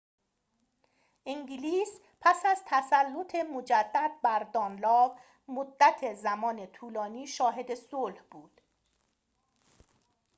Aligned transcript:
انگلیس 1.25 1.99
پس 2.21 2.45
از 2.45 2.61
تسلط 2.65 3.35
مجدد 3.35 4.11
بر 4.23 4.47
دانلاو 4.53 5.15
مدت 5.47 6.13
زمان 6.15 6.65
طولانی 6.71 7.27
شاهد 7.27 7.75
صلح 7.75 8.21
بود 8.31 8.61